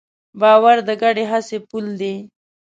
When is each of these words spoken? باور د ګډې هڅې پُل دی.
باور 0.39 0.77
د 0.87 0.89
ګډې 1.01 1.23
هڅې 1.31 1.57
پُل 1.69 1.85
دی. 1.99 2.15